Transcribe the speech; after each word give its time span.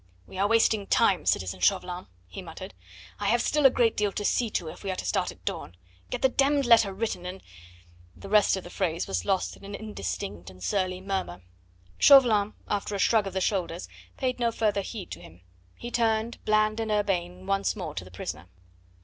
"We 0.25 0.39
are 0.39 0.47
wasting 0.47 0.87
time, 0.87 1.27
citizen 1.27 1.59
Chauvelin," 1.59 2.07
he 2.27 2.41
muttered. 2.41 2.73
"I 3.19 3.27
have 3.27 3.39
still 3.39 3.67
a 3.67 3.69
great 3.69 3.95
deal 3.95 4.11
to 4.13 4.25
see 4.25 4.49
to 4.49 4.67
if 4.69 4.83
we 4.83 4.89
are 4.89 4.95
to 4.95 5.05
start 5.05 5.31
at 5.31 5.45
dawn. 5.45 5.77
Get 6.09 6.23
the 6.23 6.27
d 6.29 6.43
d 6.43 6.63
letter 6.63 6.91
written, 6.91 7.23
and" 7.27 7.43
The 8.17 8.27
rest 8.27 8.57
of 8.57 8.63
the 8.63 8.71
phrase 8.71 9.05
was 9.05 9.25
lost 9.25 9.55
in 9.55 9.63
an 9.63 9.75
indistinct 9.75 10.49
and 10.49 10.63
surly 10.63 11.01
murmur. 11.01 11.43
Chauvelin, 11.99 12.53
after 12.67 12.95
a 12.95 12.97
shrug 12.97 13.27
of 13.27 13.33
the 13.33 13.41
shoulders, 13.41 13.87
paid 14.17 14.39
no 14.39 14.51
further 14.51 14.81
heed 14.81 15.11
to 15.11 15.21
him; 15.21 15.41
he 15.75 15.91
turned, 15.91 16.43
bland 16.45 16.79
and 16.79 16.89
urbane, 16.89 17.45
once 17.45 17.75
more 17.75 17.93
to 17.93 18.03
the 18.03 18.09
prisoner. 18.09 18.47